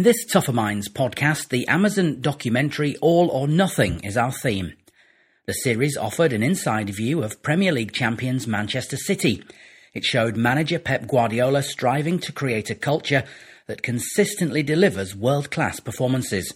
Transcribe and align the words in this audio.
In 0.00 0.04
this 0.04 0.24
Tougher 0.24 0.54
Minds 0.54 0.88
podcast, 0.88 1.50
the 1.50 1.68
Amazon 1.68 2.22
documentary 2.22 2.96
All 3.02 3.28
or 3.28 3.46
Nothing 3.46 4.02
is 4.02 4.16
our 4.16 4.32
theme. 4.32 4.72
The 5.44 5.52
series 5.52 5.94
offered 5.98 6.32
an 6.32 6.42
inside 6.42 6.88
view 6.88 7.22
of 7.22 7.42
Premier 7.42 7.70
League 7.70 7.92
champions 7.92 8.46
Manchester 8.46 8.96
City. 8.96 9.44
It 9.92 10.02
showed 10.02 10.38
manager 10.38 10.78
Pep 10.78 11.06
Guardiola 11.06 11.62
striving 11.62 12.18
to 12.20 12.32
create 12.32 12.70
a 12.70 12.74
culture 12.74 13.24
that 13.66 13.82
consistently 13.82 14.62
delivers 14.62 15.14
world 15.14 15.50
class 15.50 15.80
performances. 15.80 16.50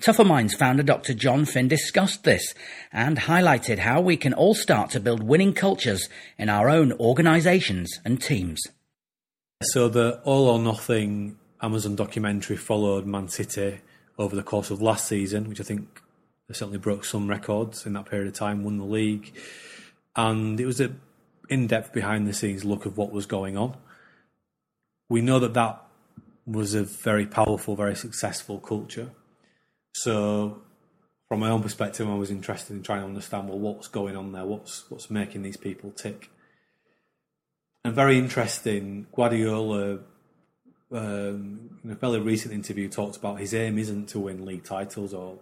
Tougher 0.00 0.24
Minds 0.24 0.54
founder 0.54 0.82
Dr. 0.82 1.12
Jon 1.12 1.44
Finn 1.44 1.68
discussed 1.68 2.24
this 2.24 2.54
and 2.90 3.18
highlighted 3.18 3.80
how 3.80 4.00
we 4.00 4.16
can 4.16 4.32
all 4.32 4.54
start 4.54 4.88
to 4.92 4.98
build 5.00 5.22
winning 5.22 5.52
cultures 5.52 6.08
in 6.38 6.48
our 6.48 6.70
own 6.70 6.94
organisations 6.94 8.00
and 8.02 8.18
teams. 8.22 8.62
So, 9.62 9.90
the 9.90 10.22
All 10.24 10.48
or 10.48 10.58
Nothing 10.58 11.36
Amazon 11.62 11.94
documentary 11.94 12.56
followed 12.56 13.06
Man 13.06 13.28
City 13.28 13.80
over 14.18 14.34
the 14.34 14.42
course 14.42 14.70
of 14.70 14.82
last 14.82 15.06
season, 15.06 15.48
which 15.48 15.60
I 15.60 15.64
think 15.64 16.02
they 16.48 16.54
certainly 16.54 16.78
broke 16.78 17.04
some 17.04 17.28
records 17.28 17.86
in 17.86 17.92
that 17.94 18.06
period 18.06 18.28
of 18.28 18.34
time, 18.34 18.64
won 18.64 18.78
the 18.78 18.84
league. 18.84 19.32
And 20.16 20.60
it 20.60 20.66
was 20.66 20.80
an 20.80 21.00
in 21.48 21.66
depth, 21.66 21.92
behind 21.92 22.26
the 22.26 22.32
scenes 22.32 22.64
look 22.64 22.86
of 22.86 22.96
what 22.96 23.12
was 23.12 23.26
going 23.26 23.56
on. 23.56 23.76
We 25.08 25.20
know 25.20 25.38
that 25.38 25.54
that 25.54 25.82
was 26.46 26.74
a 26.74 26.82
very 26.82 27.26
powerful, 27.26 27.76
very 27.76 27.94
successful 27.94 28.58
culture. 28.58 29.10
So, 29.94 30.62
from 31.28 31.40
my 31.40 31.50
own 31.50 31.62
perspective, 31.62 32.08
I 32.08 32.14
was 32.14 32.30
interested 32.30 32.74
in 32.74 32.82
trying 32.82 33.00
to 33.00 33.06
understand 33.06 33.48
well, 33.48 33.58
what's 33.58 33.88
going 33.88 34.16
on 34.16 34.32
there? 34.32 34.44
What's 34.44 34.90
what's 34.90 35.10
making 35.10 35.42
these 35.42 35.56
people 35.56 35.90
tick? 35.90 36.30
And 37.84 37.94
very 37.94 38.18
interesting, 38.18 39.06
Guardiola, 39.14 39.98
um, 40.92 41.78
in 41.84 41.90
a 41.90 41.96
fairly 41.96 42.20
recent 42.20 42.52
interview, 42.52 42.88
talked 42.88 43.16
about 43.16 43.40
his 43.40 43.54
aim 43.54 43.78
isn't 43.78 44.08
to 44.10 44.20
win 44.20 44.44
league 44.44 44.64
titles 44.64 45.14
or 45.14 45.38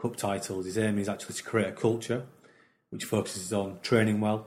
cup 0.00 0.16
titles. 0.16 0.66
His 0.66 0.78
aim 0.78 0.98
is 0.98 1.08
actually 1.08 1.34
to 1.34 1.42
create 1.42 1.68
a 1.68 1.72
culture 1.72 2.26
which 2.90 3.04
focuses 3.04 3.52
on 3.52 3.78
training 3.82 4.20
well, 4.20 4.46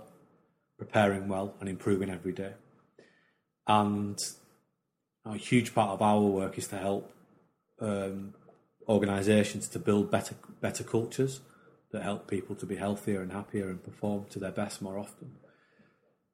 preparing 0.78 1.28
well, 1.28 1.56
and 1.60 1.70
improving 1.70 2.10
every 2.10 2.34
day. 2.34 2.54
And 3.68 4.20
a 5.26 5.38
huge 5.38 5.74
part 5.74 5.92
of 5.92 6.02
our 6.02 6.22
work 6.22 6.58
is 6.58 6.68
to 6.68 6.78
help 6.78 7.14
um, 7.80 8.34
organisations 8.88 9.70
to 9.70 9.80
build 9.80 10.12
better 10.12 10.36
better 10.60 10.84
cultures 10.84 11.40
that 11.92 12.04
help 12.04 12.28
people 12.28 12.56
to 12.56 12.66
be 12.66 12.76
healthier 12.76 13.22
and 13.22 13.32
happier 13.32 13.70
and 13.70 13.84
perform 13.84 14.26
to 14.32 14.40
their 14.40 14.52
best 14.52 14.82
more 14.82 14.98
often. 14.98 15.36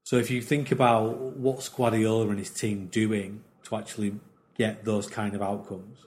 So 0.04 0.16
if 0.16 0.32
you 0.32 0.42
think 0.42 0.72
about 0.72 1.18
what's 1.38 1.70
Guardiola 1.70 2.30
and 2.30 2.40
his 2.40 2.50
team 2.50 2.88
doing 2.88 3.44
to 3.64 3.76
actually 3.76 4.20
get 4.58 4.86
those 4.86 5.08
kind 5.08 5.36
of 5.36 5.42
outcomes, 5.42 6.06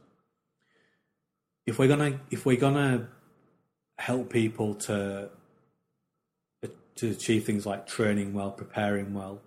if 1.67 1.78
we're 1.78 1.89
gonna 1.89 2.20
if 2.31 2.44
we're 2.44 2.56
gonna 2.56 3.09
help 3.98 4.31
people 4.31 4.75
to 4.75 5.31
to 6.97 7.11
achieve 7.11 7.44
things 7.44 7.64
like 7.67 7.86
training 7.86 8.34
well, 8.34 8.50
preparing 8.50 9.14
well, 9.14 9.41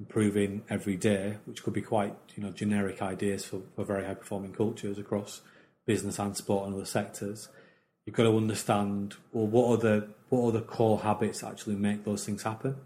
improving 0.00 0.62
every 0.68 0.96
day, 0.96 1.36
which 1.46 1.62
could 1.62 1.72
be 1.72 1.82
quite 1.82 2.14
you 2.36 2.42
know 2.42 2.50
generic 2.50 3.00
ideas 3.02 3.44
for, 3.44 3.60
for 3.74 3.84
very 3.84 4.04
high 4.04 4.14
performing 4.14 4.52
cultures 4.52 4.98
across 4.98 5.42
business 5.86 6.18
and 6.18 6.36
sport 6.36 6.66
and 6.66 6.74
other 6.74 6.84
sectors. 6.84 7.48
You've 8.04 8.16
got 8.16 8.24
to 8.24 8.36
understand 8.36 9.14
well 9.32 9.46
what 9.46 9.70
are 9.70 9.76
the 9.76 10.08
what 10.28 10.48
are 10.48 10.52
the 10.52 10.62
core 10.62 11.00
habits 11.00 11.40
that 11.40 11.50
actually 11.50 11.76
make 11.76 12.04
those 12.04 12.24
things 12.24 12.42
happen. 12.42 12.76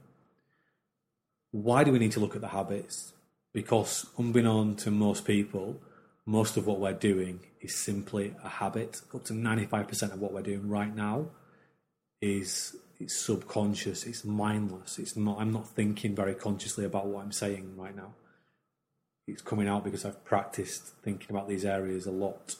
Why 1.52 1.84
do 1.84 1.92
we 1.92 1.98
need 1.98 2.12
to 2.12 2.20
look 2.20 2.34
at 2.34 2.42
the 2.42 2.48
habits? 2.48 3.12
Because 3.56 4.04
unbeknown 4.18 4.76
to 4.84 4.90
most 4.90 5.24
people, 5.24 5.80
most 6.26 6.58
of 6.58 6.66
what 6.66 6.78
we're 6.78 6.92
doing 6.92 7.40
is 7.62 7.74
simply 7.74 8.34
a 8.44 8.50
habit. 8.50 9.00
Up 9.14 9.24
to 9.24 9.32
ninety 9.32 9.64
five 9.64 9.88
percent 9.88 10.12
of 10.12 10.20
what 10.20 10.34
we're 10.34 10.42
doing 10.42 10.68
right 10.68 10.94
now 10.94 11.28
is 12.20 12.76
it's 13.00 13.16
subconscious, 13.16 14.04
it's 14.04 14.26
mindless. 14.26 14.98
It's 14.98 15.16
not 15.16 15.38
I'm 15.40 15.54
not 15.54 15.70
thinking 15.70 16.14
very 16.14 16.34
consciously 16.34 16.84
about 16.84 17.06
what 17.06 17.24
I'm 17.24 17.32
saying 17.32 17.78
right 17.78 17.96
now. 17.96 18.12
It's 19.26 19.40
coming 19.40 19.68
out 19.68 19.84
because 19.84 20.04
I've 20.04 20.22
practiced 20.22 20.88
thinking 21.02 21.28
about 21.30 21.48
these 21.48 21.64
areas 21.64 22.04
a 22.04 22.10
lot. 22.10 22.56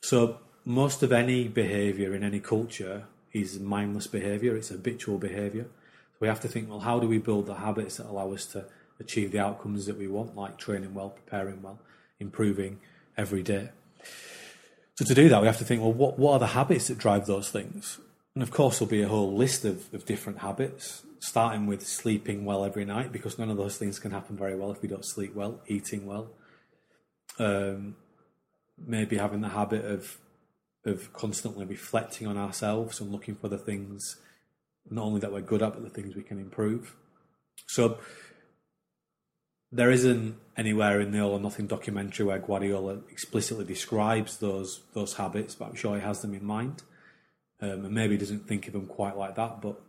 So 0.00 0.38
most 0.64 1.02
of 1.02 1.10
any 1.10 1.48
behavior 1.48 2.14
in 2.14 2.22
any 2.22 2.38
culture 2.38 3.06
is 3.32 3.58
mindless 3.58 4.06
behavior, 4.06 4.54
it's 4.54 4.68
habitual 4.68 5.18
behavior. 5.18 5.64
So 6.12 6.18
we 6.20 6.28
have 6.28 6.40
to 6.42 6.48
think, 6.48 6.70
well, 6.70 6.86
how 6.88 7.00
do 7.00 7.08
we 7.08 7.18
build 7.18 7.46
the 7.46 7.54
habits 7.54 7.96
that 7.96 8.06
allow 8.06 8.32
us 8.32 8.46
to 8.52 8.66
achieve 9.00 9.32
the 9.32 9.38
outcomes 9.38 9.86
that 9.86 9.98
we 9.98 10.08
want, 10.08 10.36
like 10.36 10.58
training 10.58 10.94
well, 10.94 11.10
preparing 11.10 11.62
well, 11.62 11.78
improving 12.18 12.80
every 13.16 13.42
day. 13.42 13.70
So 14.96 15.04
to 15.04 15.14
do 15.14 15.28
that, 15.28 15.40
we 15.40 15.46
have 15.46 15.58
to 15.58 15.64
think, 15.64 15.80
well, 15.80 15.92
what, 15.92 16.18
what 16.18 16.34
are 16.34 16.38
the 16.38 16.46
habits 16.48 16.88
that 16.88 16.98
drive 16.98 17.26
those 17.26 17.50
things? 17.50 17.98
And 18.34 18.42
of 18.42 18.50
course, 18.50 18.78
there'll 18.78 18.90
be 18.90 19.02
a 19.02 19.08
whole 19.08 19.34
list 19.34 19.64
of, 19.64 19.92
of 19.92 20.06
different 20.06 20.38
habits, 20.38 21.02
starting 21.20 21.66
with 21.66 21.86
sleeping 21.86 22.44
well 22.44 22.64
every 22.64 22.84
night, 22.84 23.12
because 23.12 23.38
none 23.38 23.50
of 23.50 23.56
those 23.56 23.76
things 23.76 23.98
can 23.98 24.10
happen 24.10 24.36
very 24.36 24.56
well 24.56 24.70
if 24.70 24.82
we 24.82 24.88
don't 24.88 25.04
sleep 25.04 25.34
well, 25.34 25.60
eating 25.66 26.06
well. 26.06 26.30
Um, 27.38 27.96
maybe 28.78 29.16
having 29.16 29.40
the 29.40 29.48
habit 29.48 29.84
of 29.84 30.18
of 30.84 31.12
constantly 31.12 31.64
reflecting 31.64 32.26
on 32.26 32.36
ourselves 32.36 33.00
and 33.00 33.12
looking 33.12 33.36
for 33.36 33.48
the 33.48 33.58
things 33.58 34.16
not 34.90 35.04
only 35.04 35.20
that 35.20 35.32
we're 35.32 35.40
good 35.40 35.62
at, 35.62 35.74
but 35.74 35.82
the 35.82 35.90
things 35.90 36.16
we 36.16 36.22
can 36.22 36.40
improve. 36.40 36.96
So 37.68 37.98
there 39.72 39.90
isn't 39.90 40.36
anywhere 40.56 41.00
in 41.00 41.10
the 41.10 41.20
All 41.20 41.32
or 41.32 41.40
Nothing 41.40 41.66
documentary 41.66 42.26
where 42.26 42.38
Guardiola 42.38 43.00
explicitly 43.10 43.64
describes 43.64 44.36
those 44.36 44.82
those 44.92 45.14
habits, 45.14 45.54
but 45.54 45.68
I'm 45.68 45.74
sure 45.74 45.96
he 45.96 46.02
has 46.02 46.20
them 46.20 46.34
in 46.34 46.44
mind 46.44 46.82
um, 47.62 47.84
and 47.84 47.94
maybe 47.94 48.14
he 48.14 48.18
doesn't 48.18 48.48
think 48.48 48.66
of 48.66 48.72
them 48.72 48.86
quite 48.86 49.16
like 49.16 49.36
that. 49.36 49.62
But 49.62 49.80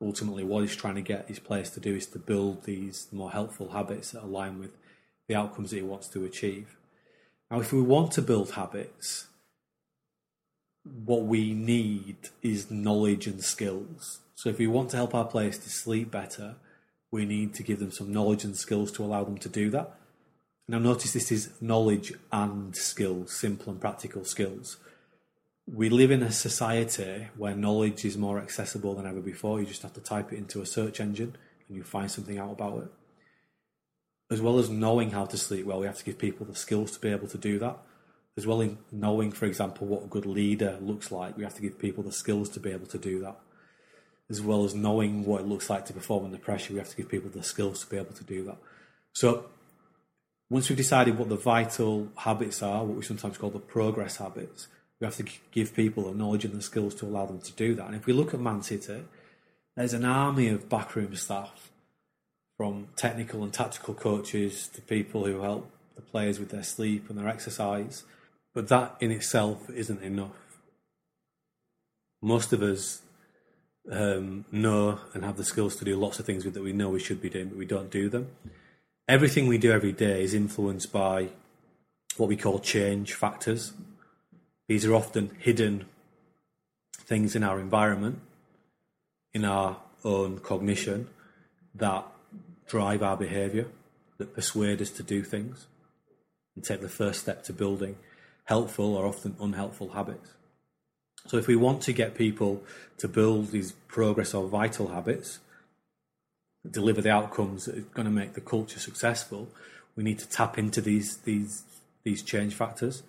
ultimately, 0.00 0.44
what 0.44 0.60
he's 0.60 0.76
trying 0.76 0.94
to 0.94 1.02
get 1.02 1.28
his 1.28 1.40
players 1.40 1.70
to 1.70 1.80
do 1.80 1.96
is 1.96 2.06
to 2.06 2.18
build 2.18 2.64
these 2.64 3.08
more 3.12 3.32
helpful 3.32 3.70
habits 3.70 4.12
that 4.12 4.22
align 4.22 4.60
with 4.60 4.70
the 5.26 5.34
outcomes 5.34 5.70
that 5.70 5.76
he 5.76 5.82
wants 5.82 6.08
to 6.08 6.24
achieve. 6.24 6.76
Now, 7.50 7.60
if 7.60 7.72
we 7.72 7.82
want 7.82 8.12
to 8.12 8.22
build 8.22 8.52
habits, 8.52 9.26
what 10.84 11.24
we 11.24 11.54
need 11.54 12.16
is 12.40 12.70
knowledge 12.70 13.26
and 13.26 13.42
skills. 13.42 14.20
So, 14.36 14.48
if 14.48 14.58
we 14.58 14.68
want 14.68 14.90
to 14.90 14.96
help 14.96 15.14
our 15.14 15.26
players 15.26 15.58
to 15.58 15.68
sleep 15.68 16.12
better, 16.12 16.54
we 17.14 17.24
need 17.24 17.54
to 17.54 17.62
give 17.62 17.78
them 17.78 17.92
some 17.92 18.12
knowledge 18.12 18.44
and 18.44 18.56
skills 18.56 18.92
to 18.92 19.04
allow 19.04 19.24
them 19.24 19.38
to 19.38 19.48
do 19.48 19.70
that. 19.70 19.88
Now, 20.68 20.78
notice 20.78 21.12
this 21.12 21.30
is 21.30 21.42
knowledge 21.60 22.12
and 22.32 22.74
skills, 22.74 23.32
simple 23.32 23.72
and 23.72 23.80
practical 23.80 24.24
skills 24.24 24.78
we 25.66 25.88
live 25.88 26.10
in 26.10 26.22
a 26.22 26.30
society 26.30 27.28
where 27.36 27.54
knowledge 27.54 28.04
is 28.04 28.18
more 28.18 28.38
accessible 28.38 28.94
than 28.94 29.06
ever 29.06 29.20
before. 29.20 29.60
You 29.60 29.66
just 29.66 29.82
have 29.82 29.94
to 29.94 30.00
type 30.00 30.32
it 30.32 30.36
into 30.36 30.60
a 30.60 30.66
search 30.66 31.00
engine 31.00 31.36
and 31.68 31.76
you 31.76 31.82
find 31.82 32.10
something 32.10 32.38
out 32.38 32.52
about 32.52 32.82
it. 32.82 32.92
As 34.30 34.42
well 34.42 34.58
as 34.58 34.68
knowing 34.68 35.10
how 35.10 35.24
to 35.26 35.38
sleep 35.38 35.64
well, 35.64 35.80
we 35.80 35.86
have 35.86 35.98
to 35.98 36.04
give 36.04 36.18
people 36.18 36.44
the 36.44 36.54
skills 36.54 36.92
to 36.92 37.00
be 37.00 37.08
able 37.08 37.28
to 37.28 37.38
do 37.38 37.58
that. 37.60 37.78
As 38.36 38.46
well 38.46 38.60
as 38.60 38.72
knowing, 38.90 39.30
for 39.32 39.46
example, 39.46 39.86
what 39.86 40.04
a 40.04 40.08
good 40.08 40.26
leader 40.26 40.76
looks 40.82 41.12
like, 41.12 41.36
we 41.36 41.44
have 41.44 41.54
to 41.54 41.62
give 41.62 41.78
people 41.78 42.02
the 42.02 42.12
skills 42.12 42.48
to 42.50 42.60
be 42.60 42.70
able 42.70 42.86
to 42.86 42.98
do 42.98 43.20
that. 43.20 43.36
As 44.30 44.40
well 44.40 44.64
as 44.64 44.74
knowing 44.74 45.24
what 45.24 45.42
it 45.42 45.46
looks 45.46 45.68
like 45.68 45.84
to 45.86 45.92
perform 45.92 46.24
under 46.24 46.38
pressure, 46.38 46.72
we 46.72 46.78
have 46.78 46.88
to 46.88 46.96
give 46.96 47.08
people 47.08 47.30
the 47.30 47.42
skills 47.42 47.84
to 47.84 47.90
be 47.90 47.98
able 47.98 48.14
to 48.14 48.24
do 48.24 48.44
that. 48.44 48.56
So 49.12 49.46
once 50.50 50.68
we've 50.68 50.78
decided 50.78 51.18
what 51.18 51.28
the 51.28 51.36
vital 51.36 52.08
habits 52.16 52.62
are, 52.62 52.84
what 52.84 52.96
we 52.96 53.02
sometimes 53.02 53.36
call 53.36 53.50
the 53.50 53.58
progress 53.58 54.16
habits, 54.16 54.68
we 55.00 55.04
have 55.04 55.16
to 55.16 55.26
give 55.50 55.74
people 55.74 56.04
the 56.04 56.16
knowledge 56.16 56.44
and 56.44 56.54
the 56.54 56.62
skills 56.62 56.94
to 56.96 57.06
allow 57.06 57.26
them 57.26 57.40
to 57.40 57.52
do 57.52 57.74
that. 57.74 57.86
And 57.86 57.96
if 57.96 58.06
we 58.06 58.12
look 58.12 58.32
at 58.32 58.40
Man 58.40 58.62
City, 58.62 59.04
there's 59.76 59.92
an 59.92 60.04
army 60.04 60.48
of 60.48 60.68
backroom 60.68 61.14
staff, 61.16 61.70
from 62.56 62.88
technical 62.96 63.42
and 63.42 63.52
tactical 63.52 63.94
coaches 63.94 64.68
to 64.68 64.80
people 64.80 65.26
who 65.26 65.40
help 65.40 65.70
the 65.96 66.02
players 66.02 66.38
with 66.38 66.50
their 66.50 66.62
sleep 66.62 67.10
and 67.10 67.18
their 67.18 67.28
exercise. 67.28 68.04
But 68.54 68.68
that 68.68 68.96
in 69.00 69.10
itself 69.10 69.68
isn't 69.70 70.02
enough. 70.02 70.58
Most 72.22 72.52
of 72.52 72.62
us 72.62 73.02
um, 73.90 74.44
know 74.50 75.00
and 75.12 75.24
have 75.24 75.36
the 75.36 75.44
skills 75.44 75.76
to 75.76 75.84
do 75.84 75.96
lots 75.96 76.18
of 76.18 76.26
things 76.26 76.44
that 76.44 76.62
we 76.62 76.72
know 76.72 76.88
we 76.88 77.00
should 77.00 77.20
be 77.20 77.30
doing, 77.30 77.48
but 77.48 77.58
we 77.58 77.66
don't 77.66 77.90
do 77.90 78.08
them. 78.08 78.28
Everything 79.08 79.46
we 79.46 79.58
do 79.58 79.70
every 79.70 79.92
day 79.92 80.22
is 80.22 80.32
influenced 80.32 80.92
by 80.92 81.28
what 82.16 82.28
we 82.28 82.36
call 82.36 82.58
change 82.58 83.12
factors. 83.12 83.72
These 84.68 84.86
are 84.86 84.94
often 84.94 85.36
hidden 85.38 85.86
things 86.96 87.36
in 87.36 87.42
our 87.42 87.60
environment, 87.60 88.20
in 89.34 89.44
our 89.44 89.78
own 90.04 90.38
cognition, 90.38 91.08
that 91.74 92.06
drive 92.66 93.02
our 93.02 93.16
behaviour, 93.16 93.66
that 94.18 94.34
persuade 94.34 94.80
us 94.80 94.90
to 94.90 95.02
do 95.02 95.22
things 95.22 95.66
and 96.54 96.64
take 96.64 96.80
the 96.80 96.88
first 96.88 97.20
step 97.20 97.44
to 97.44 97.52
building 97.52 97.96
helpful 98.44 98.94
or 98.94 99.06
often 99.06 99.36
unhelpful 99.40 99.90
habits. 99.90 100.30
So, 101.26 101.36
if 101.38 101.46
we 101.46 101.56
want 101.56 101.82
to 101.82 101.92
get 101.92 102.14
people 102.14 102.62
to 102.98 103.08
build 103.08 103.50
these 103.50 103.72
progress 103.88 104.34
or 104.34 104.46
vital 104.46 104.88
habits, 104.88 105.38
deliver 106.70 107.00
the 107.00 107.10
outcomes 107.10 107.64
that 107.64 107.78
are 107.78 107.82
going 107.82 108.06
to 108.06 108.10
make 108.10 108.34
the 108.34 108.40
culture 108.40 108.78
successful, 108.78 109.48
we 109.96 110.04
need 110.04 110.18
to 110.18 110.28
tap 110.28 110.58
into 110.58 110.80
these 110.80 111.18
these 111.18 111.64
these 112.04 112.22
change 112.22 112.54
factors. 112.54 113.02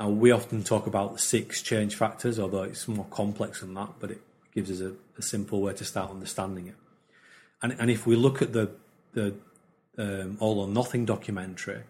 Uh, 0.00 0.08
we 0.08 0.30
often 0.30 0.62
talk 0.64 0.86
about 0.86 1.20
six 1.20 1.62
change 1.62 1.94
factors, 1.94 2.38
although 2.38 2.62
it's 2.62 2.88
more 2.88 3.06
complex 3.10 3.60
than 3.60 3.74
that, 3.74 3.90
but 3.98 4.10
it 4.10 4.20
gives 4.54 4.70
us 4.70 4.80
a, 4.80 4.94
a 5.18 5.22
simple 5.22 5.60
way 5.60 5.74
to 5.74 5.84
start 5.84 6.10
understanding 6.10 6.68
it. 6.68 6.74
And, 7.62 7.76
and 7.78 7.90
if 7.90 8.06
we 8.06 8.16
look 8.16 8.40
at 8.40 8.52
the, 8.52 8.70
the 9.12 9.34
um, 9.98 10.38
All 10.40 10.60
or 10.60 10.68
Nothing 10.68 11.04
documentary, 11.04 11.82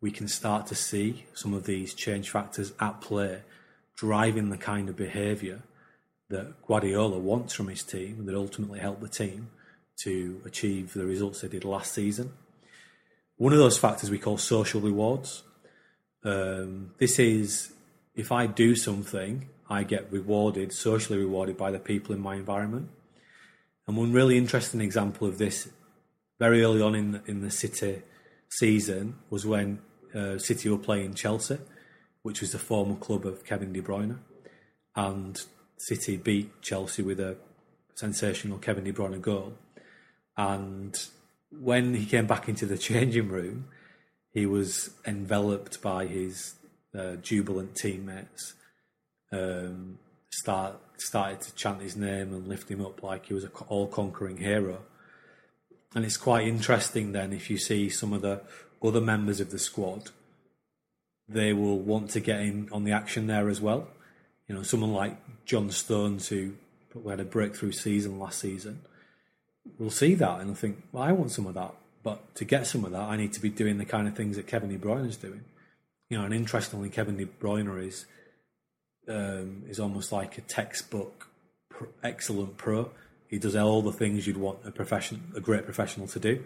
we 0.00 0.12
can 0.12 0.28
start 0.28 0.66
to 0.68 0.74
see 0.74 1.24
some 1.34 1.54
of 1.54 1.64
these 1.64 1.94
change 1.94 2.30
factors 2.30 2.72
at 2.78 3.00
play, 3.00 3.42
driving 3.96 4.50
the 4.50 4.58
kind 4.58 4.88
of 4.88 4.96
behaviour 4.96 5.62
that 6.28 6.66
Guardiola 6.66 7.18
wants 7.18 7.54
from 7.54 7.68
his 7.68 7.82
team 7.82 8.26
that 8.26 8.34
ultimately 8.34 8.78
help 8.78 9.00
the 9.00 9.08
team 9.08 9.48
to 10.02 10.40
achieve 10.44 10.92
the 10.92 11.06
results 11.06 11.40
they 11.40 11.48
did 11.48 11.64
last 11.64 11.94
season. 11.94 12.32
One 13.36 13.52
of 13.52 13.58
those 13.58 13.78
factors 13.78 14.10
we 14.10 14.18
call 14.18 14.38
social 14.38 14.80
rewards. 14.80 15.42
Um, 16.24 16.92
this 16.98 17.18
is 17.18 17.72
if 18.14 18.32
I 18.32 18.46
do 18.46 18.74
something, 18.74 19.48
I 19.68 19.84
get 19.84 20.10
rewarded, 20.10 20.72
socially 20.72 21.18
rewarded 21.18 21.56
by 21.56 21.70
the 21.70 21.78
people 21.78 22.14
in 22.14 22.20
my 22.20 22.34
environment. 22.36 22.88
And 23.86 23.96
one 23.96 24.12
really 24.12 24.36
interesting 24.36 24.80
example 24.80 25.28
of 25.28 25.38
this, 25.38 25.68
very 26.38 26.62
early 26.62 26.82
on 26.82 26.94
in 26.94 27.12
the, 27.12 27.22
in 27.26 27.40
the 27.40 27.50
City 27.50 28.02
season, 28.48 29.16
was 29.30 29.46
when 29.46 29.80
uh, 30.14 30.38
City 30.38 30.68
were 30.68 30.78
playing 30.78 31.14
Chelsea, 31.14 31.58
which 32.26 32.40
was 32.40 32.50
the 32.50 32.58
former 32.58 32.96
club 32.96 33.24
of 33.24 33.44
Kevin 33.44 33.72
De 33.72 33.80
Bruyne, 33.80 34.18
and 34.96 35.40
City 35.76 36.16
beat 36.16 36.60
Chelsea 36.60 37.00
with 37.00 37.20
a 37.20 37.36
sensational 37.94 38.58
Kevin 38.58 38.82
De 38.82 38.92
Bruyne 38.92 39.20
goal. 39.20 39.52
And 40.36 40.92
when 41.56 41.94
he 41.94 42.04
came 42.04 42.26
back 42.26 42.48
into 42.48 42.66
the 42.66 42.76
changing 42.90 43.28
room, 43.28 43.68
he 44.32 44.44
was 44.44 44.90
enveloped 45.06 45.80
by 45.80 46.06
his 46.06 46.54
uh, 46.98 47.14
jubilant 47.22 47.76
teammates. 47.76 48.54
Um, 49.30 50.00
start 50.28 50.80
started 50.96 51.42
to 51.42 51.54
chant 51.54 51.80
his 51.80 51.94
name 51.94 52.32
and 52.32 52.48
lift 52.48 52.68
him 52.68 52.84
up 52.84 53.04
like 53.04 53.26
he 53.26 53.34
was 53.34 53.44
an 53.44 53.52
all-conquering 53.68 54.38
hero. 54.38 54.80
And 55.94 56.04
it's 56.04 56.16
quite 56.16 56.48
interesting 56.48 57.12
then 57.12 57.32
if 57.32 57.50
you 57.50 57.56
see 57.56 57.88
some 57.88 58.12
of 58.12 58.22
the 58.22 58.40
other 58.82 59.00
members 59.00 59.38
of 59.38 59.52
the 59.52 59.60
squad, 59.60 60.10
they 61.28 61.52
will 61.52 61.78
want 61.78 62.10
to 62.10 62.20
get 62.20 62.40
in 62.40 62.68
on 62.72 62.84
the 62.84 62.92
action 62.92 63.26
there 63.26 63.48
as 63.48 63.60
well. 63.60 63.88
You 64.48 64.54
know, 64.54 64.62
someone 64.62 64.92
like 64.92 65.16
John 65.44 65.70
Stones 65.70 66.28
who 66.28 66.54
had 67.08 67.20
a 67.20 67.24
breakthrough 67.24 67.72
season 67.72 68.18
last 68.18 68.38
season 68.38 68.82
will 69.78 69.90
see 69.90 70.14
that 70.14 70.40
and 70.40 70.56
think, 70.56 70.82
well, 70.92 71.02
I 71.02 71.12
want 71.12 71.32
some 71.32 71.46
of 71.46 71.54
that. 71.54 71.74
But 72.02 72.34
to 72.36 72.44
get 72.44 72.66
some 72.66 72.84
of 72.84 72.92
that, 72.92 73.02
I 73.02 73.16
need 73.16 73.32
to 73.32 73.40
be 73.40 73.48
doing 73.48 73.78
the 73.78 73.84
kind 73.84 74.06
of 74.06 74.14
things 74.14 74.36
that 74.36 74.46
Kevin 74.46 74.70
De 74.70 74.78
Bruyne 74.78 75.08
is 75.08 75.16
doing. 75.16 75.44
You 76.08 76.18
know, 76.18 76.24
and 76.24 76.32
interestingly, 76.32 76.88
Kevin 76.88 77.16
De 77.16 77.26
Bruyne 77.26 77.84
is 77.84 78.06
um, 79.08 79.64
is 79.68 79.80
almost 79.80 80.12
like 80.12 80.38
a 80.38 80.42
textbook 80.42 81.28
excellent 82.02 82.56
pro. 82.56 82.90
He 83.28 83.38
does 83.38 83.56
all 83.56 83.82
the 83.82 83.92
things 83.92 84.26
you'd 84.26 84.36
want 84.36 84.58
a 84.64 84.70
profession, 84.70 85.32
a 85.34 85.40
great 85.40 85.64
professional 85.64 86.06
to 86.08 86.20
do, 86.20 86.44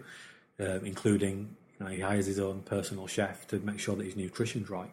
uh, 0.59 0.79
including 0.83 1.55
you 1.81 1.87
know, 1.89 1.95
he 1.95 2.01
hires 2.01 2.27
his 2.27 2.39
own 2.39 2.61
personal 2.61 3.07
chef 3.07 3.47
to 3.47 3.59
make 3.59 3.79
sure 3.79 3.95
that 3.95 4.05
his 4.05 4.15
nutrition's 4.15 4.69
right. 4.69 4.91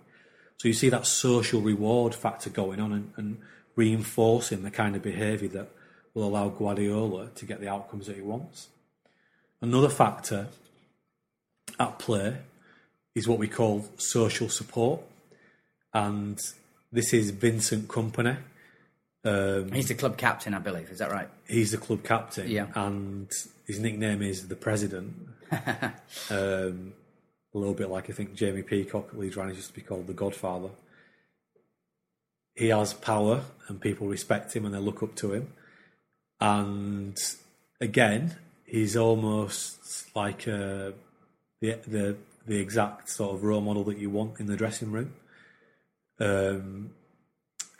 So 0.57 0.69
you 0.69 0.75
see 0.75 0.89
that 0.89 1.07
social 1.07 1.61
reward 1.61 2.15
factor 2.15 2.51
going 2.51 2.81
on 2.81 2.93
and, 2.93 3.13
and 3.17 3.39
reinforcing 3.77 4.63
the 4.63 4.71
kind 4.71 4.97
of 4.97 5.03
behaviour 5.03 5.49
that 5.49 5.69
will 6.15 6.25
allow 6.25 6.49
Guardiola 6.49 7.29
to 7.35 7.45
get 7.45 7.61
the 7.61 7.69
outcomes 7.69 8.07
that 8.07 8.17
he 8.17 8.23
wants. 8.23 8.69
Another 9.61 9.89
factor 9.89 10.49
at 11.79 11.99
play 11.99 12.39
is 13.15 13.29
what 13.29 13.39
we 13.39 13.49
call 13.49 13.85
social 13.99 14.49
support, 14.49 15.01
and 15.93 16.39
this 16.91 17.13
is 17.13 17.31
Vincent 17.31 17.89
Kompany. 17.89 18.39
Um, 19.25 19.73
he's 19.73 19.89
the 19.89 19.95
club 19.95 20.17
captain, 20.17 20.55
I 20.55 20.59
believe. 20.59 20.91
Is 20.91 20.99
that 21.01 21.11
right? 21.11 21.29
He's 21.47 21.73
the 21.73 21.79
club 21.79 22.03
captain. 22.03 22.49
Yeah. 22.49 22.69
And 22.75 23.31
his 23.67 23.79
nickname 23.79 24.23
is 24.23 24.49
the 24.49 24.57
President. 24.57 25.29
um, 26.31 26.93
a 27.55 27.59
little 27.59 27.75
bit 27.75 27.91
like 27.91 28.11
I 28.11 28.13
think 28.13 28.35
Jamie 28.35 28.63
Peacock 28.63 29.09
at 29.13 29.37
Rhinos 29.37 29.57
used 29.57 29.69
to 29.69 29.75
be 29.75 29.81
called 29.81 30.07
the 30.07 30.13
Godfather. 30.13 30.71
He 32.55 32.69
has 32.69 32.93
power, 32.93 33.43
and 33.69 33.81
people 33.81 34.09
respect 34.09 34.55
him 34.55 34.65
and 34.65 34.75
they 34.75 34.79
look 34.79 35.03
up 35.03 35.15
to 35.17 35.33
him. 35.33 35.53
And 36.41 37.17
again, 37.81 38.37
he's 38.65 38.97
almost 38.97 40.15
like 40.15 40.47
uh, 40.49 40.93
the 41.61 41.79
the 41.87 42.17
the 42.47 42.59
exact 42.59 43.11
sort 43.11 43.35
of 43.35 43.45
role 43.45 43.61
model 43.61 43.85
that 43.85 43.99
you 43.99 44.11
want 44.11 44.41
in 44.41 44.47
the 44.47 44.57
dressing 44.57 44.91
room. 44.91 45.15
Um, 46.19 46.91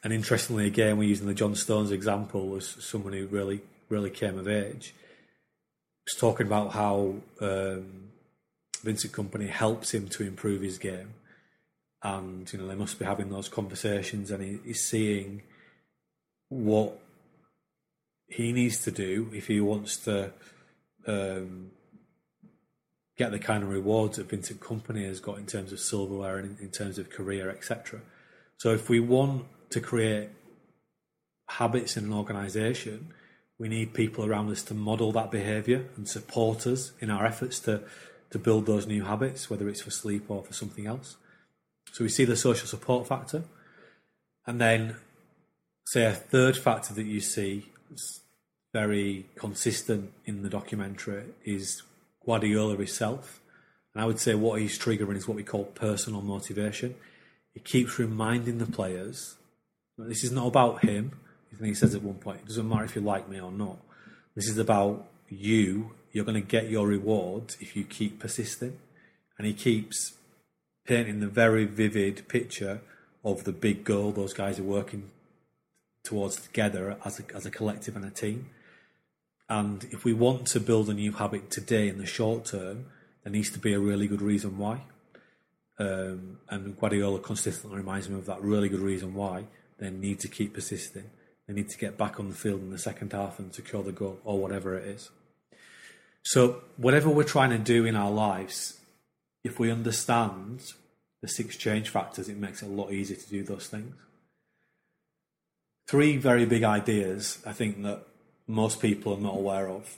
and 0.05 0.13
interestingly, 0.13 0.67
again, 0.67 0.97
we're 0.97 1.09
using 1.09 1.27
the 1.27 1.35
John 1.35 1.55
Stones 1.55 1.91
example 1.91 2.55
as 2.57 2.69
someone 2.69 3.13
who 3.13 3.27
really, 3.27 3.63
really 3.89 4.11
came 4.11 4.39
of 4.39 4.47
age. 4.47 4.95
Was 6.09 6.19
talking 6.19 6.47
about 6.47 6.73
how 6.73 7.17
um, 7.43 8.09
Vincent 8.83 9.13
Kompany 9.13 9.51
helps 9.51 9.93
him 9.93 10.09
to 10.09 10.23
improve 10.25 10.63
his 10.63 10.79
game, 10.79 11.13
and 12.03 12.51
you 12.51 12.59
know 12.59 12.67
they 12.67 12.75
must 12.75 12.99
be 12.99 13.05
having 13.05 13.29
those 13.29 13.51
conversations, 13.51 14.31
and 14.31 14.43
he, 14.43 14.59
he's 14.65 14.81
seeing 14.81 15.43
what 16.49 16.99
he 18.27 18.53
needs 18.53 18.83
to 18.85 18.91
do 18.91 19.31
if 19.35 19.49
he 19.49 19.61
wants 19.61 19.99
to 19.99 20.33
um, 21.07 21.73
get 23.19 23.31
the 23.31 23.39
kind 23.39 23.63
of 23.63 23.69
rewards 23.69 24.17
that 24.17 24.31
Vincent 24.31 24.61
Kompany 24.61 25.05
has 25.05 25.21
got 25.21 25.37
in 25.37 25.45
terms 25.45 25.73
of 25.73 25.81
silverware 25.81 26.39
and 26.39 26.59
in, 26.59 26.71
terms 26.71 26.99
of 26.99 27.11
career, 27.11 27.51
etc. 27.51 28.01
So 28.57 28.73
if 28.73 28.89
we 28.89 28.99
want 28.99 29.45
to 29.71 29.81
create 29.81 30.31
habits 31.49 31.99
in 31.99 32.05
an 32.05 32.15
organisation, 32.15 33.13
we 33.59 33.69
need 33.69 33.95
people 33.95 34.25
around 34.25 34.51
us 34.51 34.63
to 34.65 34.75
model 34.75 35.13
that 35.13 35.31
behaviour 35.31 35.87
and 35.97 36.09
support 36.09 36.67
us 36.67 36.93
in 37.01 37.11
our 37.11 37.27
efforts 37.27 37.59
to, 37.61 37.83
to 38.31 38.39
build 38.39 38.67
those 38.67 38.87
new 38.87 39.05
habits, 39.05 39.51
whether 39.51 39.69
it's 39.69 39.83
for 39.83 39.91
sleep 39.91 40.31
or 40.31 40.43
for 40.43 40.53
something 40.53 40.87
else. 40.87 41.17
So 41.93 42.05
we 42.05 42.11
see 42.11 42.25
the 42.25 42.37
social 42.37 42.69
support 42.69 43.09
factor. 43.09 43.45
And 44.47 44.61
then, 44.61 44.97
say, 45.87 46.05
a 46.05 46.13
third 46.13 46.57
factor 46.57 46.95
that 46.95 47.05
you 47.05 47.21
see 47.21 47.67
very 48.73 49.27
consistent 49.35 50.13
in 50.25 50.43
the 50.43 50.49
documentary 50.49 51.25
is 51.45 51.83
Guardiola 52.25 52.77
himself. 52.77 53.41
And 53.95 54.03
I 54.03 54.07
would 54.07 54.21
say 54.21 54.35
what 54.35 54.61
he's 54.61 54.79
triggering 54.79 55.17
is 55.17 55.27
what 55.27 55.37
we 55.37 55.43
call 55.43 55.65
personal 55.65 56.21
motivation. 56.21 56.95
He 57.55 57.61
keeps 57.61 57.99
reminding 57.99 58.59
the 58.59 58.67
players 58.67 59.35
this 59.99 60.23
is 60.23 60.31
not 60.31 60.47
about 60.47 60.85
him. 60.85 61.19
He 61.61 61.75
says 61.75 61.95
at 61.95 62.03
one 62.03 62.17
point, 62.17 62.41
it 62.41 62.47
doesn't 62.47 62.69
matter 62.69 62.85
if 62.85 62.95
you 62.95 63.03
like 63.03 63.29
me 63.29 63.41
or 63.41 63.51
not. 63.51 63.79
This 64.35 64.49
is 64.49 64.59
about 64.59 65.09
you. 65.29 65.93
You're 66.13 66.25
going 66.25 66.41
to 66.41 66.47
get 66.47 66.71
your 66.71 66.87
reward 66.87 67.57
if 67.61 67.77
you 67.77 67.85
keep 67.85 68.21
persisting. 68.21 68.79
And 69.37 69.47
he 69.47 69.55
keeps 69.55 70.15
painting 70.87 71.21
the 71.21 71.29
very 71.29 71.65
vivid 71.65 72.27
picture 72.29 72.81
of 73.25 73.45
the 73.45 73.53
big 73.53 73.85
goal 73.85 74.13
those 74.13 74.33
guys 74.33 74.59
are 74.59 74.65
working 74.65 75.11
towards 76.05 76.41
together 76.41 76.97
as 77.05 77.21
a, 77.21 77.37
as 77.37 77.45
a 77.45 77.51
collective 77.51 77.97
and 77.97 78.05
a 78.05 78.11
team. 78.11 78.51
And 79.49 79.85
if 79.91 80.05
we 80.05 80.13
want 80.13 80.47
to 80.49 80.61
build 80.61 80.89
a 80.89 80.95
new 80.95 81.13
habit 81.13 81.51
today 81.51 81.89
in 81.89 81.99
the 81.99 82.07
short 82.07 82.47
term, 82.47 82.87
there 83.23 83.33
needs 83.33 83.51
to 83.51 83.59
be 83.59 83.73
a 83.75 83.81
really 83.81 84.07
good 84.07 84.23
reason 84.23 84.59
why. 84.59 84.83
Um, 85.79 86.39
and 86.49 86.79
Guardiola 86.79 87.21
consistently 87.21 87.77
reminds 87.77 88.09
me 88.09 88.17
of 88.17 88.27
that 88.27 88.43
really 88.43 88.69
good 88.69 88.81
reason 88.81 89.15
why 89.15 89.45
they 89.79 89.91
need 89.91 90.21
to 90.21 90.29
keep 90.29 90.55
persisting. 90.55 91.11
They 91.49 91.55
need 91.55 91.71
to 91.71 91.79
get 91.79 91.97
back 91.97 92.21
on 92.21 92.29
the 92.29 92.35
field 92.35 92.61
in 92.61 92.71
the 92.71 92.79
second 92.79 93.13
half 93.13 93.39
and 93.39 93.53
secure 93.55 93.83
the 93.83 93.91
goal 93.91 94.21
or 94.23 94.39
whatever 94.39 94.77
it 94.77 94.87
is. 94.87 95.11
So, 96.23 96.61
whatever 96.77 97.09
we're 97.09 97.25
trying 97.25 97.51
to 97.51 97.59
do 97.59 97.87
in 97.87 97.97
our 97.97 98.11
lives, 98.11 98.79
if 99.43 99.59
we 99.59 99.71
understand 99.71 100.61
the 101.23 101.29
six 101.29 101.57
change 101.57 101.89
factors, 101.89 102.29
it 102.29 102.37
makes 102.37 102.63
it 102.63 102.67
a 102.67 102.69
lot 102.69 102.93
easier 102.93 103.17
to 103.17 103.29
do 103.31 103.43
those 103.43 103.67
things. 103.67 103.95
Three 105.89 106.19
very 106.19 106.45
big 106.45 106.65
ideas 106.65 107.39
I 107.47 107.53
think 107.53 107.83
that 107.83 108.03
most 108.47 108.83
people 108.83 109.15
are 109.15 109.21
not 109.21 109.37
aware 109.37 109.71
of. 109.71 109.97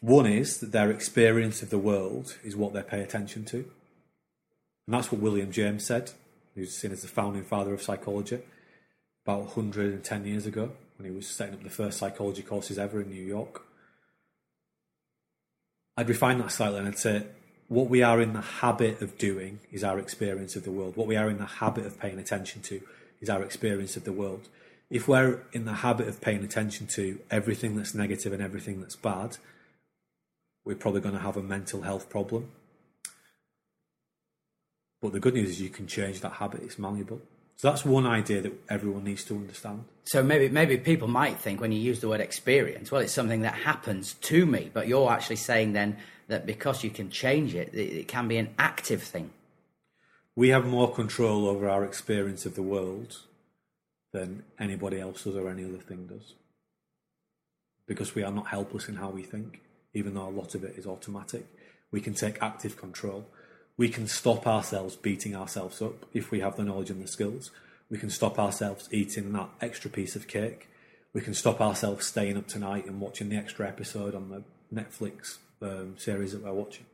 One 0.00 0.26
is 0.26 0.58
that 0.60 0.72
their 0.72 0.90
experience 0.90 1.62
of 1.62 1.68
the 1.68 1.78
world 1.78 2.38
is 2.42 2.56
what 2.56 2.72
they 2.72 2.82
pay 2.82 3.02
attention 3.02 3.44
to. 3.46 3.58
And 3.58 4.94
that's 4.94 5.12
what 5.12 5.20
William 5.20 5.52
James 5.52 5.84
said, 5.84 6.12
who's 6.54 6.74
seen 6.76 6.92
as 6.92 7.02
the 7.02 7.08
founding 7.08 7.44
father 7.44 7.74
of 7.74 7.82
psychology, 7.82 8.40
about 9.24 9.56
110 9.56 10.24
years 10.24 10.46
ago 10.46 10.72
when 10.96 11.08
he 11.08 11.14
was 11.14 11.26
setting 11.26 11.54
up 11.54 11.62
the 11.62 11.70
first 11.70 11.98
psychology 11.98 12.42
courses 12.42 12.78
ever 12.78 13.00
in 13.00 13.10
New 13.10 13.22
York. 13.22 13.62
I'd 15.96 16.08
refine 16.08 16.38
that 16.38 16.52
slightly 16.52 16.78
and 16.78 16.88
I'd 16.88 16.98
say 16.98 17.26
what 17.68 17.88
we 17.88 18.02
are 18.02 18.20
in 18.20 18.32
the 18.32 18.40
habit 18.40 19.00
of 19.00 19.16
doing 19.16 19.60
is 19.70 19.82
our 19.82 19.98
experience 19.98 20.56
of 20.56 20.64
the 20.64 20.70
world. 20.70 20.96
What 20.96 21.06
we 21.06 21.16
are 21.16 21.30
in 21.30 21.38
the 21.38 21.46
habit 21.46 21.86
of 21.86 21.98
paying 21.98 22.18
attention 22.18 22.62
to 22.62 22.82
is 23.20 23.30
our 23.30 23.42
experience 23.42 23.96
of 23.96 24.04
the 24.04 24.12
world. 24.12 24.48
If 24.90 25.08
we're 25.08 25.40
in 25.52 25.64
the 25.64 25.72
habit 25.72 26.06
of 26.08 26.20
paying 26.20 26.44
attention 26.44 26.86
to 26.88 27.18
everything 27.30 27.76
that's 27.76 27.94
negative 27.94 28.32
and 28.32 28.42
everything 28.42 28.80
that's 28.80 28.96
bad, 28.96 29.38
we're 30.66 30.76
probably 30.76 31.00
going 31.00 31.14
to 31.14 31.20
have 31.22 31.36
a 31.36 31.42
mental 31.42 31.82
health 31.82 32.10
problem. 32.10 32.50
But 35.00 35.12
the 35.12 35.20
good 35.20 35.34
news 35.34 35.50
is 35.50 35.60
you 35.60 35.70
can 35.70 35.86
change 35.86 36.20
that 36.20 36.32
habit. 36.32 36.62
It's 36.62 36.78
malleable. 36.78 37.22
So 37.56 37.68
that's 37.70 37.84
one 37.84 38.06
idea 38.06 38.40
that 38.40 38.52
everyone 38.68 39.04
needs 39.04 39.24
to 39.24 39.36
understand. 39.36 39.84
So 40.04 40.22
maybe 40.22 40.48
maybe 40.48 40.76
people 40.78 41.06
might 41.06 41.38
think 41.38 41.60
when 41.60 41.70
you 41.70 41.78
use 41.78 42.00
the 42.00 42.08
word 42.08 42.20
experience, 42.20 42.90
well, 42.90 43.00
it's 43.00 43.12
something 43.12 43.42
that 43.42 43.54
happens 43.54 44.14
to 44.14 44.46
me. 44.46 44.70
But 44.72 44.88
you're 44.88 45.10
actually 45.10 45.36
saying 45.36 45.72
then 45.72 45.96
that 46.28 46.46
because 46.46 46.82
you 46.82 46.90
can 46.90 47.10
change 47.10 47.54
it, 47.54 47.72
it 47.74 48.08
can 48.08 48.26
be 48.26 48.36
an 48.38 48.54
active 48.58 49.02
thing. 49.02 49.30
We 50.34 50.48
have 50.48 50.66
more 50.66 50.92
control 50.92 51.46
over 51.46 51.68
our 51.68 51.84
experience 51.84 52.46
of 52.46 52.54
the 52.54 52.62
world 52.62 53.18
than 54.12 54.44
anybody 54.58 54.98
else 55.00 55.24
does 55.24 55.36
or 55.36 55.48
any 55.48 55.64
other 55.64 55.78
thing 55.78 56.06
does. 56.06 56.34
Because 57.86 58.14
we 58.14 58.22
are 58.22 58.32
not 58.32 58.48
helpless 58.48 58.88
in 58.88 58.96
how 58.96 59.10
we 59.10 59.22
think, 59.22 59.60
even 59.94 60.14
though 60.14 60.28
a 60.28 60.30
lot 60.30 60.54
of 60.54 60.64
it 60.64 60.76
is 60.76 60.86
automatic. 60.86 61.46
We 61.90 62.00
can 62.00 62.14
take 62.14 62.42
active 62.42 62.76
control 62.76 63.26
we 63.82 63.88
can 63.88 64.06
stop 64.06 64.46
ourselves 64.46 64.94
beating 64.94 65.34
ourselves 65.34 65.82
up 65.82 66.06
if 66.14 66.30
we 66.30 66.38
have 66.38 66.56
the 66.56 66.62
knowledge 66.62 66.88
and 66.88 67.02
the 67.02 67.08
skills. 67.08 67.50
We 67.90 67.98
can 67.98 68.10
stop 68.10 68.38
ourselves 68.38 68.88
eating 68.92 69.32
that 69.32 69.48
extra 69.60 69.90
piece 69.90 70.14
of 70.14 70.28
cake. 70.28 70.68
We 71.12 71.20
can 71.20 71.34
stop 71.34 71.60
ourselves 71.60 72.06
staying 72.06 72.36
up 72.36 72.46
tonight 72.46 72.86
and 72.86 73.00
watching 73.00 73.28
the 73.28 73.34
extra 73.34 73.66
episode 73.66 74.14
on 74.14 74.28
the 74.28 74.44
Netflix 74.72 75.38
um, 75.60 75.96
series 75.98 76.30
that 76.30 76.44
we're 76.44 76.52
watching. 76.52 76.86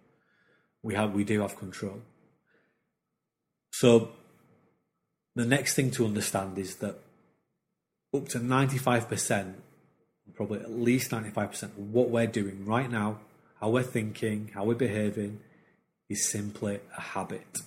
We 0.82 0.94
have, 0.94 1.12
we 1.12 1.24
do 1.24 1.42
have 1.42 1.58
control. 1.58 2.00
So 3.70 4.12
the 5.34 5.44
next 5.44 5.74
thing 5.74 5.90
to 5.90 6.06
understand 6.06 6.56
is 6.56 6.76
that 6.76 7.00
up 8.16 8.28
to 8.28 8.40
95%, 8.40 9.56
probably 10.34 10.60
at 10.60 10.70
least 10.70 11.10
95% 11.10 11.64
of 11.64 11.92
what 11.92 12.08
we're 12.08 12.26
doing 12.26 12.64
right 12.64 12.90
now, 12.90 13.18
how 13.60 13.68
we're 13.68 13.82
thinking, 13.82 14.52
how 14.54 14.64
we're 14.64 14.74
behaving, 14.74 15.40
is 16.08 16.26
simply 16.26 16.80
a 16.96 17.00
habit 17.00 17.60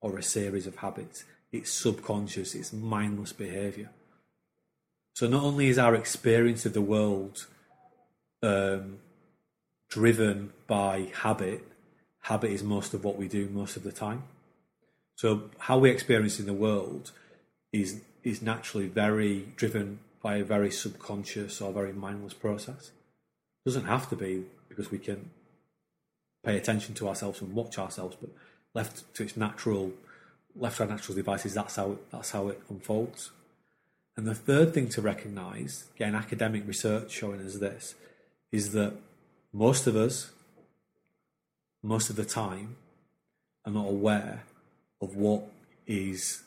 or 0.00 0.16
a 0.16 0.22
series 0.22 0.66
of 0.66 0.76
habits. 0.76 1.24
It's 1.52 1.70
subconscious, 1.70 2.54
it's 2.54 2.72
mindless 2.72 3.32
behavior. 3.32 3.90
So, 5.14 5.26
not 5.26 5.42
only 5.42 5.68
is 5.68 5.78
our 5.78 5.94
experience 5.94 6.64
of 6.64 6.74
the 6.74 6.80
world 6.80 7.46
um, 8.42 8.98
driven 9.90 10.52
by 10.66 11.08
habit, 11.22 11.66
habit 12.20 12.50
is 12.52 12.62
most 12.62 12.94
of 12.94 13.04
what 13.04 13.16
we 13.16 13.26
do 13.26 13.48
most 13.48 13.76
of 13.76 13.82
the 13.82 13.92
time. 13.92 14.24
So, 15.16 15.50
how 15.58 15.78
we 15.78 15.90
experience 15.90 16.38
in 16.38 16.46
the 16.46 16.52
world 16.52 17.10
is, 17.72 18.00
is 18.22 18.42
naturally 18.42 18.86
very 18.86 19.48
driven 19.56 19.98
by 20.22 20.36
a 20.36 20.44
very 20.44 20.70
subconscious 20.70 21.60
or 21.60 21.72
very 21.72 21.92
mindless 21.92 22.34
process. 22.34 22.92
It 23.64 23.70
doesn't 23.70 23.86
have 23.86 24.08
to 24.10 24.16
be 24.16 24.44
because 24.68 24.90
we 24.90 24.98
can 24.98 25.30
pay 26.44 26.56
attention 26.56 26.94
to 26.94 27.08
ourselves 27.08 27.40
and 27.40 27.54
watch 27.54 27.78
ourselves, 27.78 28.16
but 28.20 28.30
left 28.74 29.12
to 29.14 29.22
its 29.22 29.36
natural, 29.36 29.92
left 30.54 30.76
to 30.78 30.84
our 30.84 30.88
natural 30.88 31.16
devices, 31.16 31.54
that's 31.54 31.76
how 31.76 31.92
it, 31.92 32.10
that's 32.10 32.30
how 32.30 32.48
it 32.48 32.60
unfolds. 32.68 33.30
And 34.16 34.26
the 34.26 34.34
third 34.34 34.74
thing 34.74 34.88
to 34.90 35.00
recognise, 35.00 35.84
again, 35.94 36.14
academic 36.14 36.66
research 36.66 37.10
showing 37.10 37.40
us 37.40 37.54
this, 37.56 37.94
is 38.50 38.72
that 38.72 38.94
most 39.52 39.86
of 39.86 39.96
us, 39.96 40.30
most 41.82 42.10
of 42.10 42.16
the 42.16 42.24
time, 42.24 42.76
are 43.64 43.72
not 43.72 43.86
aware 43.86 44.44
of 45.00 45.14
what 45.14 45.42
is 45.86 46.42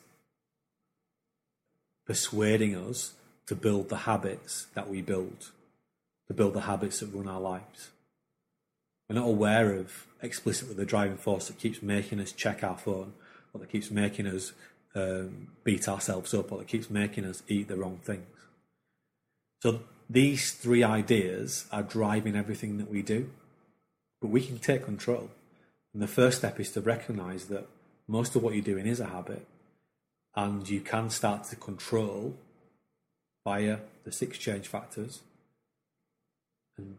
persuading 2.06 2.76
us 2.76 3.14
to 3.48 3.56
build 3.56 3.90
the 3.90 3.98
habits 3.98 4.68
that 4.74 4.90
we 4.90 5.02
build, 5.02 5.52
to 6.28 6.34
build 6.34 6.54
the 6.54 6.62
habits 6.62 7.00
that 7.00 7.14
run 7.14 7.28
our 7.28 7.40
lives. 7.40 7.90
We're 9.12 9.20
not 9.20 9.28
aware 9.28 9.74
of 9.74 10.08
explicitly 10.22 10.74
the 10.74 10.86
driving 10.86 11.18
force 11.18 11.48
that 11.48 11.60
keeps 11.60 11.82
making 11.82 12.22
us 12.22 12.32
check 12.32 12.64
our 12.64 12.78
phone, 12.78 13.12
or 13.54 13.60
that 13.60 13.70
keeps 13.70 13.92
making 13.92 14.26
us 14.26 14.54
um, 14.96 15.50
beat 15.66 15.90
ourselves 15.90 16.34
up, 16.34 16.50
or 16.50 16.60
that 16.60 16.70
keeps 16.70 16.90
making 16.90 17.26
us 17.26 17.44
eat 17.50 17.68
the 17.68 17.76
wrong 17.76 18.00
things. 18.06 18.26
So 19.62 19.82
these 20.10 20.54
three 20.54 20.82
ideas 20.82 21.66
are 21.74 21.84
driving 21.84 22.38
everything 22.38 22.78
that 22.78 22.90
we 22.90 23.02
do, 23.02 23.30
but 24.22 24.30
we 24.30 24.46
can 24.48 24.60
take 24.60 24.86
control. 24.86 25.30
And 25.94 26.02
the 26.02 26.08
first 26.08 26.38
step 26.38 26.58
is 26.62 26.72
to 26.72 26.80
recognize 26.80 27.48
that 27.48 27.68
most 28.08 28.34
of 28.38 28.44
what 28.44 28.54
you're 28.54 28.64
doing 28.64 28.88
is 28.88 29.02
a 29.02 29.08
habit, 29.08 29.46
and 30.38 30.70
you 30.70 30.80
can 30.80 31.10
start 31.10 31.44
to 31.50 31.58
control 31.58 32.38
via 33.44 33.80
the 34.06 34.12
six 34.14 34.38
change 34.38 34.70
factors 34.70 35.20
and 36.78 36.96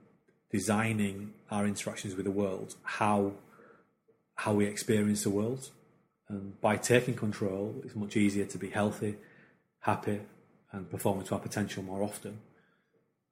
designing 0.52 1.32
our 1.50 1.66
interactions 1.66 2.14
with 2.14 2.24
the 2.24 2.30
world, 2.30 2.76
how 2.82 3.32
how 4.34 4.52
we 4.52 4.66
experience 4.66 5.22
the 5.22 5.30
world. 5.30 5.70
And 6.28 6.60
by 6.60 6.76
taking 6.76 7.14
control, 7.14 7.74
it's 7.84 7.94
much 7.94 8.16
easier 8.16 8.44
to 8.46 8.58
be 8.58 8.70
healthy, 8.70 9.16
happy, 9.80 10.20
and 10.72 10.90
performing 10.90 11.24
to 11.26 11.34
our 11.34 11.40
potential 11.40 11.82
more 11.82 12.02
often. 12.02 12.38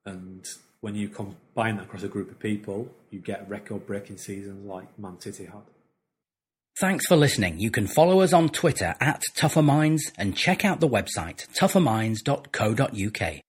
And 0.04 0.46
when 0.80 0.94
you 0.94 1.08
combine 1.08 1.76
that 1.76 1.84
across 1.84 2.02
a 2.02 2.08
group 2.08 2.30
of 2.30 2.38
people, 2.38 2.88
you 3.10 3.18
get 3.18 3.48
record 3.48 3.86
breaking 3.86 4.18
seasons 4.18 4.66
like 4.66 4.98
Man 4.98 5.20
City 5.20 5.46
had. 5.46 5.62
Thanks 6.78 7.06
for 7.06 7.16
listening. 7.16 7.58
You 7.58 7.70
can 7.70 7.86
follow 7.86 8.20
us 8.20 8.32
on 8.32 8.48
Twitter 8.48 8.94
at 9.00 9.22
Tougher 9.34 9.62
Minds 9.62 10.12
and 10.16 10.36
check 10.36 10.64
out 10.64 10.80
the 10.80 10.88
website 10.88 11.46
tougherminds.co.uk. 11.54 13.40